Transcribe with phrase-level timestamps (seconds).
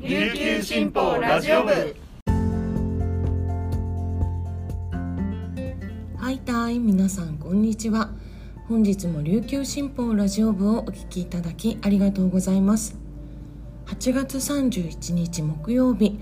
[0.00, 1.72] 琉球新報ラジオ部。
[6.16, 8.12] はいたい皆さんこんにちは。
[8.68, 12.96] 本日も琉球新報ラジオ部をお聞きいただきありがとうございます。
[13.86, 16.16] 8月31日木曜日。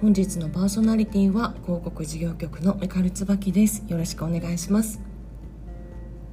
[0.00, 3.84] 本日のパーソナリティは広告事業局のメカル椿です。
[3.86, 5.00] よろしくお願いします。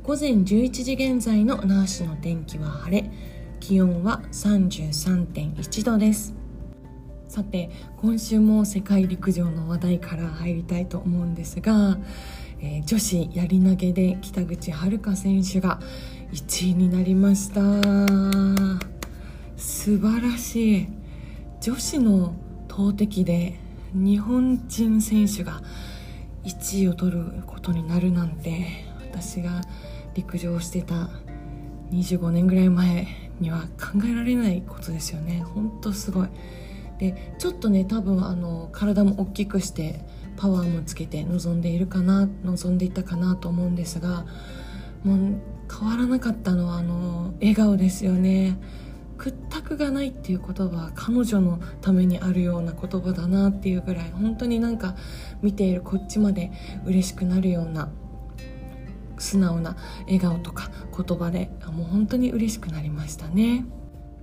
[0.01, 3.11] 午前11時現在の那覇市の天気は晴れ。
[3.59, 6.36] 気温は33.1度です。
[7.27, 11.97] さて今週も世界陸上の話題から入りたいと思うんですが、
[12.61, 15.79] えー、女子やり投げで北口榛花選手が
[16.31, 17.61] 1位になりました。
[19.57, 20.87] 素晴らしい。
[21.59, 22.33] 女子の
[22.67, 23.59] 投擲で
[23.93, 25.61] 日本人選手が
[26.45, 28.67] 1位を取ることになるなんて
[29.01, 29.61] 私が
[30.13, 31.09] 陸上してた
[31.91, 33.07] 25年ぐらい前
[33.39, 35.43] には考えられないことですよね。
[35.53, 36.27] 本当すごい。
[36.99, 40.01] でちょっとね多分あの体も大きくして
[40.35, 44.25] パワーもつけて臨んでいるかな望んでいたかなと思うんですが
[45.03, 48.57] もう変わらなかったのはあの笑顔ですよね
[49.17, 54.95] 屈託がないっていう言葉は彼女のためにあるような言葉だなっていうぐらい本当になんか
[55.41, 56.51] 見ているこっちまで
[56.85, 57.89] 嬉しくなるような
[59.17, 63.65] 素直な笑顔とか言葉でもう本当に嬉しくなりましたね。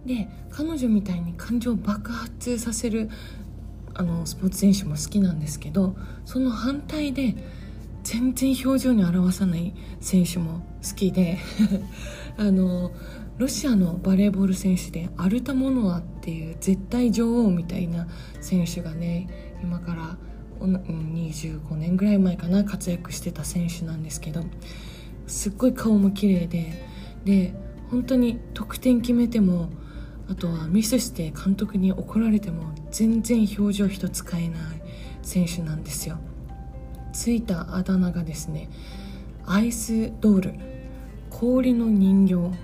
[0.07, 3.11] で彼女みたいに感情を爆発させる
[3.95, 7.35] あのスポーツ選手も好きなんですけどその反対で
[8.03, 11.39] 全然表情に表さない選手も好きで
[12.37, 12.93] あの
[13.39, 18.07] ロシアのバレーボール選手でアルタモノワっていう絶対女王みたいな
[18.41, 20.19] 選手がね今から
[20.61, 24.45] 25年ぐらい前かな活躍してた選手なんですけど
[25.27, 26.73] すっごい顔も綺麗で
[27.25, 27.55] で
[27.91, 29.71] 本当に得点決めても
[30.29, 34.61] あとはミスして監督に怒られても全然表情一つ変えない
[35.23, 36.19] 選手なんですよ。
[37.13, 38.69] ついたあだ名がですね
[39.47, 40.55] アイスドール。
[41.31, 42.57] 氷の人形。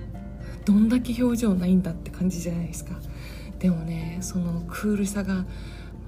[0.65, 2.95] どんだけ表情ないんだって感じじゃないですか。
[3.59, 5.45] でもねそのクールさが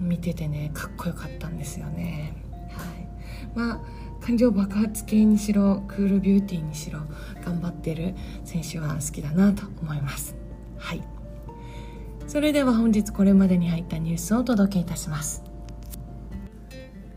[0.01, 2.35] 見ててねかっこよかったんですよね。
[2.71, 3.09] はい。
[3.55, 3.81] まあ
[4.21, 7.01] 感情爆発系にしろクールビューティーにしろ
[7.45, 10.37] 頑張ってる選手は好きだなと思います。
[10.79, 11.03] はい。
[12.33, 15.45] それでは本日これまでに入ったニュースをお届けいたします。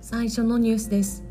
[0.02, 1.24] 最初のニュースです。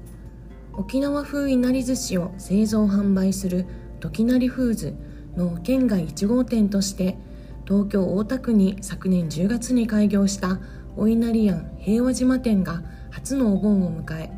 [0.72, 3.67] 沖縄風いなり寿司を製造販売する
[4.00, 4.97] 時なりフーズ
[5.37, 7.19] の県外1号店として
[7.67, 10.61] 東京大田区に昨年10月に開業した
[10.97, 14.31] お稲荷庵平和島店が初のお盆を迎え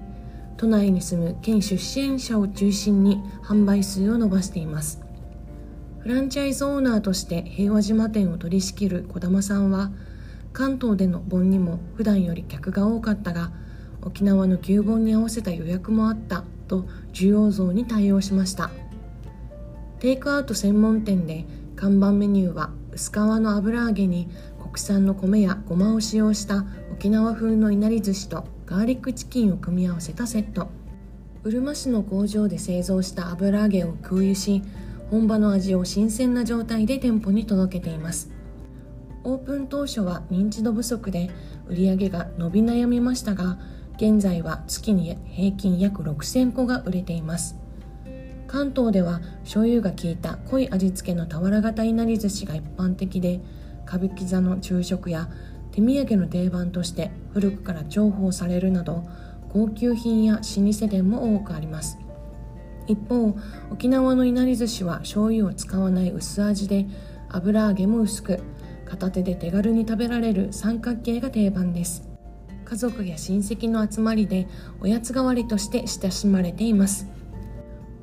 [0.57, 5.06] 都内に住む県出身者を中心に販売数を伸ばしています。
[6.07, 9.91] フランチャイズオーナーとして平和島店を取り仕切る児玉さんは
[10.53, 13.51] 関東での盆にも普段より客が多かったが
[14.03, 18.71] 沖縄の旧盆に合わせた予約もあったと需要増に対応しました。
[19.99, 24.29] テイクアウト専門店で看板メニューは薄皮の油揚げに
[24.63, 30.69] 国産の米やごまを使用した沖縄風のいなり寿司とガーリックチキンを組み合わせたセット。
[31.43, 34.63] うるま市の工場で製造した油揚げを空輸し
[35.11, 38.31] 本場の味を新鮮な状態で店舗に届けています。
[39.25, 41.31] オープン当初は認知度不足で
[41.69, 43.59] 売り上げが伸び悩みましたが
[43.97, 47.57] 現在は月に平均約6000個が売れています。
[48.47, 53.41] 関東では醤油が効いた濃い味付けの俵型いなり寿司が一般的で
[53.87, 55.29] 歌舞伎座の昼食や
[55.73, 59.05] 手土産の定番として古くから重宝されるなど
[59.53, 61.99] 高級品や老舗店も多くあります。
[62.87, 63.37] 一方
[63.71, 66.87] 沖縄のいなり寿司は醤油を使わない薄味で
[67.29, 68.41] 油揚げも薄く
[68.85, 72.09] 片手で手軽に食べられる三角形が定番です。
[72.65, 74.49] 家族や親戚の集まりで
[74.81, 77.09] おやつ代わりとして親しまれています。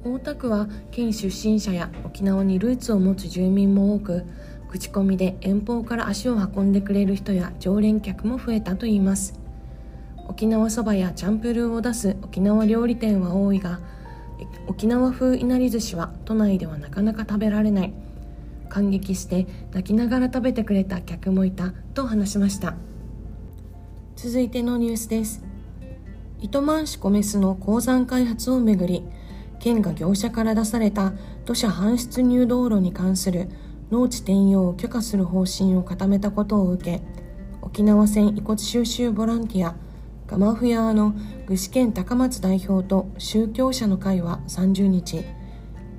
[0.06, 4.26] 大田区は県出身者や沖縄にルーツを持つ住民も多く
[4.70, 9.40] 口コミで遠方から足を運んでくれる人や常連客も増えたといいます。
[10.28, 13.80] 沖縄そばやチャンプルーを出す沖縄料理店は多いが
[14.68, 17.94] 沖縄風いなり寿司は都内ではなかなか食べられない。
[18.70, 22.76] 感激して泣きながら食べてくれた客もいたと話しました。
[24.16, 25.44] 続いてのニュースです。
[26.40, 29.04] 糸満市米須の鉱山開発をめぐり
[29.60, 31.14] 県が業者から出された
[31.46, 33.48] 土砂搬出入道路に関する
[33.92, 37.02] 農地転用を許可する方針を固めたことを受け
[37.62, 39.76] 沖縄戦遺骨収集ボランティア
[40.34, 41.14] ガマフヤーの
[41.46, 45.24] 具志堅高松代表と宗教者の会は30日。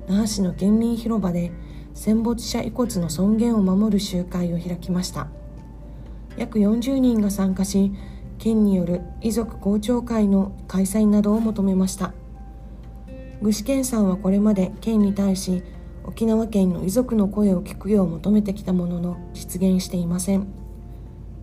[0.09, 1.53] 那覇市の県民広場で
[1.93, 5.29] 戦没者遺骨の尊厳を守る集会を開きました。
[6.35, 7.93] 約40人が参加し
[8.37, 12.13] 県による遺族公聴会の開催などを求めました。
[13.41, 15.63] 具志堅さんはこれまで県に対し
[16.03, 20.45] 沖縄県の遺族の声を聞くよう求めてきたものの実現していません。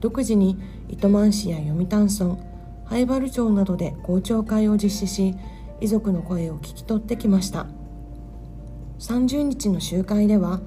[0.01, 0.59] 独自に
[0.91, 2.52] 糸満市や読谷村
[2.93, 5.35] 灰原町などで公聴会を実施し
[5.81, 7.67] 遺族の声を聞き取ってきました。
[8.99, 10.61] 30日の集会では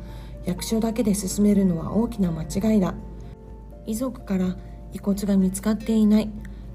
[0.44, 2.96] 役所だけで進めるのは大きな間違いだ。
[3.86, 4.58] 遺族から
[4.92, 6.32] 遺骨が見つかっていない。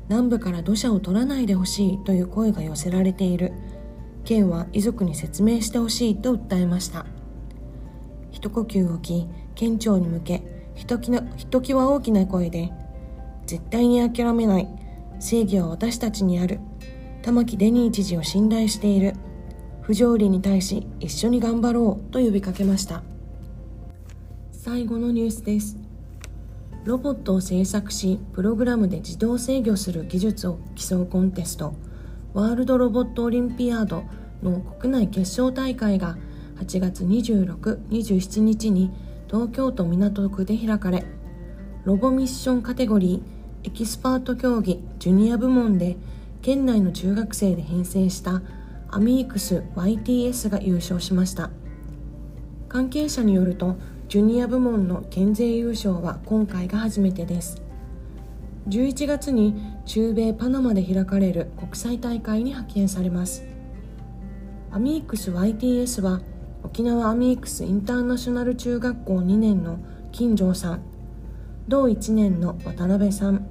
[0.08, 2.05] 南部から土砂を取らないでほしい。
[2.05, 3.52] という声が寄せられている。
[4.23, 7.06] 県は遺族に説明してほしいと訴えました。
[8.31, 10.43] 一呼吸置き県庁に向け
[10.76, 12.70] ひときのひときわ大きな声で
[13.47, 14.90] 絶対に諦めない。
[15.21, 16.61] 正義は私たちにある。
[17.23, 19.15] 玉城デニー知事を信頼している。
[19.83, 23.03] 不条理に対し一緒に頑張ろうと呼びかけました。
[24.51, 25.77] 最後のニュースです。
[26.85, 31.75] ロボットを製作しプログラムで自動制御する技術を競うコンテスト。
[32.33, 34.05] ワールドロボットオリンピアード
[34.43, 36.17] の国内決勝大会が
[36.61, 38.91] 8月26、27日に
[39.27, 41.05] 東京都港区で開かれ。
[41.85, 45.97] ロボミッションカテゴリーエキスパート競技ジュニア部門で
[46.41, 48.41] 県内の中学生で編成した
[48.89, 51.51] アミークス YTS が優勝しました。
[52.71, 53.77] 関係者によると
[54.09, 57.61] ジュニア部門の県勢優勝は今回が初めてです。
[58.69, 59.55] 11月に
[59.85, 63.45] 中米パナマで開かれる国際大会に派遣されます。
[64.71, 66.23] アミークス YTS は
[66.62, 69.79] 沖縄アミークスインターナショナル中学校2年の
[70.12, 70.81] 金城さん
[71.69, 73.47] 同1年の渡辺さん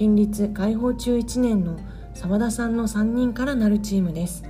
[0.00, 1.76] 県立開放中1年の
[2.14, 4.44] 澤田さんの3人からなるチームです。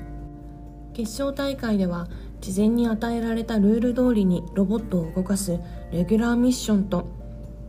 [0.93, 2.07] 決勝大会では
[2.41, 5.59] 事前に与えられたルール通りにロボットを動かす
[5.91, 7.09] レギュラーミッションと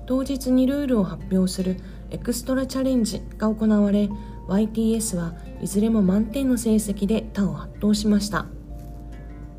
[0.06, 1.78] 当日にルールを発表する
[2.12, 4.10] エクストラチャレンジが行われ
[4.48, 8.46] YTS はいずれも満点の成績で他を圧倒しました。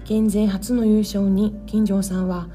[0.04, 2.46] 県勢初の優勝に金城さんは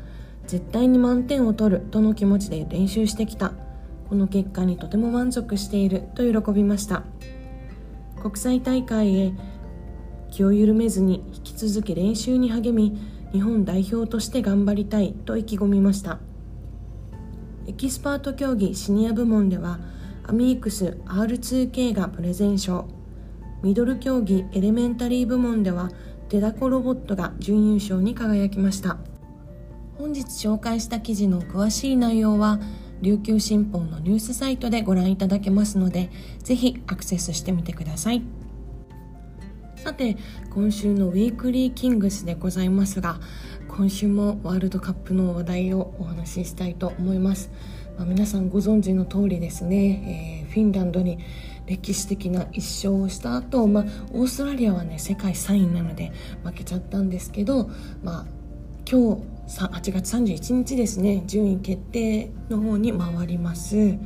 [0.45, 3.66] 絶対に満点を取るとの気持ちで練習してきた。
[4.09, 7.04] この結果にとても満足していると喜びました。
[8.21, 9.33] 国際大会へ
[10.31, 12.98] 気を緩めずに引き続き練習に励み
[13.31, 16.19] 日本代表として頑張りたいと意気込みました。
[17.68, 19.80] エキスパート競技シニア部門では
[20.24, 22.88] アミークス R2K がプレゼン賞
[23.62, 25.89] ミドル競技エレメンタリー部門では
[26.30, 28.98] デダコロボットが準優勝に輝きました。
[29.98, 32.59] 本日紹介した記事の詳しい内容は
[33.01, 36.09] 琉球新報のニュースサイトでご覧いただけますので
[36.39, 38.21] ぜひアクセスしてみてください。
[39.88, 40.17] さて
[40.49, 43.21] 今週のウィークリーキングスでございますが
[43.69, 47.51] 今週もワールドカップの話題をお話ししたいと思います、
[47.95, 51.19] まあ、皆さんご存知の通りですね、えー、フィンランドに
[51.67, 56.11] 歴史的な1勝をした後、まあオーストラリアはね世界3位なので
[56.44, 57.69] 負けちゃったんですけど、
[58.03, 58.25] まあ、
[58.89, 63.97] 今日8月31日ですね順位決定の方に回ります。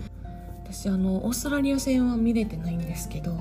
[0.64, 3.36] 私あのオーストラリア戦は見れてないんですけど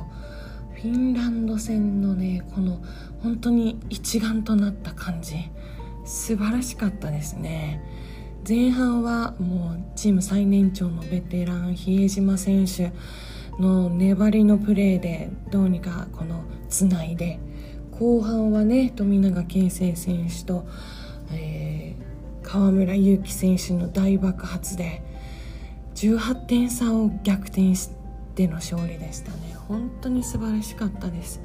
[0.75, 2.83] フィンランド戦のねこの
[3.23, 5.37] 本当に一丸となった感じ
[6.05, 7.85] 素晴らしかったですね。
[8.49, 12.91] 前半はもうチーム最年長のベテラン比江島選手
[13.61, 17.39] の粘りのプレーでどうにかこのつないで
[17.91, 20.67] 後半はね富永啓生選手と、
[22.51, 25.05] 河村勇輝選手の大爆発で
[25.95, 27.91] 18点差を逆転し
[28.35, 29.55] ての勝利でしたね。
[29.69, 31.41] 本当に素晴らしかったです。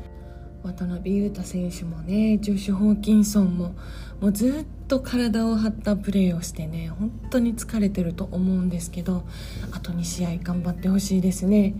[0.63, 3.75] 渡辺裕太選手もねジョシュ・ホーキンソンも
[4.19, 9.27] もうずっと体を張ったプレーをしてね本当に疲れてると思うんですけど
[9.73, 11.75] あと2試合頑張ってほしいですね。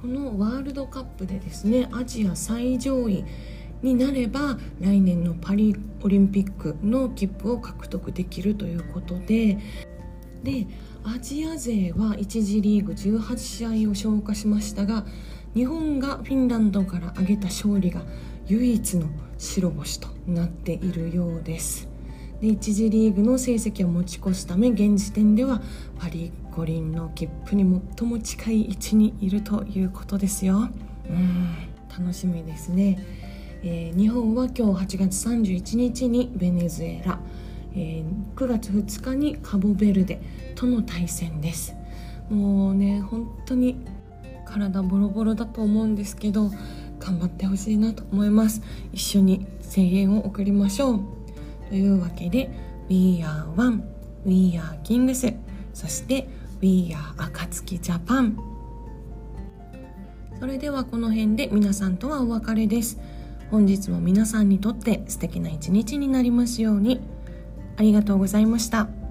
[0.00, 3.26] このワールドカップでですねアジア最上位
[3.82, 9.58] になれば来年のパリオリンピックの切符を獲得できるということで
[10.42, 10.66] で
[11.04, 15.04] アジア勢は1次リーグ18試合を消化しましたが
[15.54, 18.02] 日本がフィンランドから挙げた勝利が
[18.46, 19.08] 唯一の
[19.38, 21.88] 白星となっているようです。
[22.40, 25.62] で1次リーグの成績を持ち越すため現時点では
[25.98, 30.68] パリ五輪の切符に最も近い位置にいるということですよ。
[31.08, 32.98] うん楽しみですね、
[33.64, 37.20] えー、日本は今日8月31日にベネズエラ、
[37.74, 38.04] えー、
[38.34, 40.20] 9月2日にカボベルデ
[40.56, 41.74] との対戦です。
[42.28, 43.76] もうね本当に
[44.44, 46.50] 体ボロボロだと思うんですけど
[46.98, 48.62] 頑張ってほしいなと思います。
[48.92, 51.00] 一緒に声援を送りましょう。
[51.68, 52.50] というわけで
[52.88, 53.84] We are one
[54.26, 55.34] We are kings
[55.72, 56.28] そして
[56.60, 58.36] We are 暁ジャパン
[60.38, 62.98] それではこの辺で皆さんとはお別れです。
[63.52, 67.02] 本日も皆さんにとって素敵な一日になりますように
[67.76, 69.01] ありがとうございました。